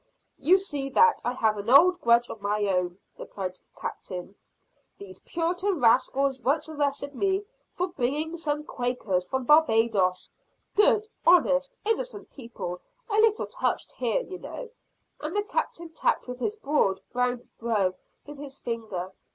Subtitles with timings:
[0.39, 4.33] "You see that I have an old grudge of my own," replied the Captain.
[4.97, 10.31] "These Puritan rascals once arrested me for bringing some Quakers from Barbados
[10.75, 14.71] good, honest, innocent people, a little touched here, you know,"
[15.19, 17.93] and the Captain tapped his broad, brown brow
[18.25, 19.11] with his finger.